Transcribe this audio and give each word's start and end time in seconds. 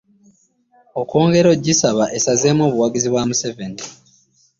Okwongera 1.01 1.47
okugisaba 1.51 2.05
esazeemu 2.17 2.61
obuwanguzi 2.65 3.07
bwa 3.09 3.23
Museveni 3.29 3.83